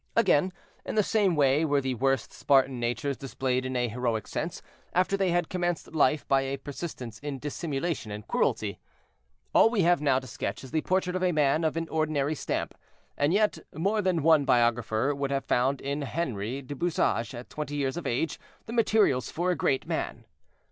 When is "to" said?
10.17-10.25